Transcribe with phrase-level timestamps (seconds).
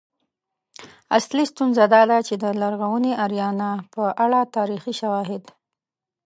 [1.17, 5.43] اصلی ستونزه دا ده چې د لرغونې آریانا په اړه تاریخي شواهد